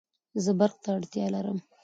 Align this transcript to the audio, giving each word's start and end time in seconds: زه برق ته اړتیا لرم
زه 0.43 0.51
برق 0.59 0.75
ته 0.83 0.89
اړتیا 0.97 1.25
لرم 1.35 1.59